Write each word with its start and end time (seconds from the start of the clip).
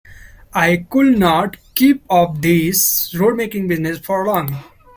I 0.55 0.77
could 0.77 1.19
not 1.19 1.57
keep 1.75 2.03
up 2.09 2.41
this 2.41 3.13
roadmaking 3.13 3.67
business 3.67 3.99
for 3.99 4.25
long. 4.25 4.57